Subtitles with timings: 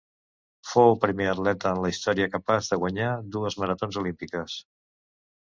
[0.69, 4.59] Fou el primer atleta en la història capaç de guanyar dues maratons olímpiques.